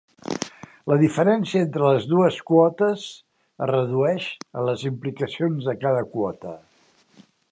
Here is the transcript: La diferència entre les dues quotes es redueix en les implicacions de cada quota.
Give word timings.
La 0.91 0.95
diferència 1.01 1.61
entre 1.65 1.83
les 1.87 2.07
dues 2.13 2.39
quotes 2.47 3.03
es 3.67 3.71
redueix 3.73 4.27
en 4.39 4.67
les 4.71 4.87
implicacions 4.93 5.71
de 5.71 5.79
cada 5.87 6.03
quota. 6.17 6.57